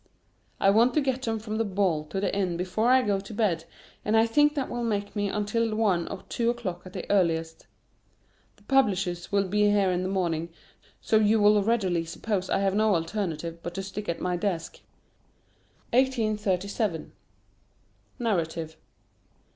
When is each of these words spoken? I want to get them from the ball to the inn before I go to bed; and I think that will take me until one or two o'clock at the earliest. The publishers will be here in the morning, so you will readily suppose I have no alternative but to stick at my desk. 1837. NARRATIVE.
I 0.59 0.71
want 0.71 0.95
to 0.95 0.99
get 1.01 1.21
them 1.21 1.37
from 1.37 1.57
the 1.59 1.63
ball 1.63 2.05
to 2.05 2.19
the 2.19 2.35
inn 2.35 2.57
before 2.57 2.89
I 2.89 3.03
go 3.03 3.19
to 3.19 3.33
bed; 3.35 3.65
and 4.03 4.17
I 4.17 4.25
think 4.25 4.55
that 4.55 4.67
will 4.67 4.89
take 4.89 5.15
me 5.15 5.29
until 5.29 5.75
one 5.75 6.07
or 6.07 6.23
two 6.27 6.49
o'clock 6.49 6.81
at 6.85 6.93
the 6.93 7.07
earliest. 7.11 7.67
The 8.55 8.63
publishers 8.63 9.31
will 9.31 9.47
be 9.47 9.69
here 9.69 9.91
in 9.91 10.01
the 10.01 10.09
morning, 10.09 10.49
so 11.01 11.17
you 11.17 11.39
will 11.39 11.61
readily 11.61 12.03
suppose 12.03 12.49
I 12.49 12.61
have 12.61 12.73
no 12.73 12.95
alternative 12.95 13.61
but 13.61 13.75
to 13.75 13.83
stick 13.83 14.09
at 14.09 14.19
my 14.19 14.35
desk. 14.35 14.79
1837. 15.93 17.11
NARRATIVE. 18.17 18.75